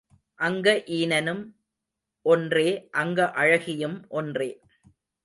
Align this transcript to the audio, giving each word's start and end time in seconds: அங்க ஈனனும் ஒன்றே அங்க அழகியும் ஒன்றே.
அங்க 0.39 0.83
ஈனனும் 0.87 1.43
ஒன்றே 2.25 2.65
அங்க 2.91 3.29
அழகியும் 3.35 3.97
ஒன்றே. 4.09 4.49